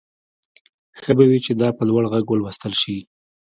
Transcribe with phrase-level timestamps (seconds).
[0.99, 2.97] ښه به وي چې دا په لوړ غږ ولوستل شي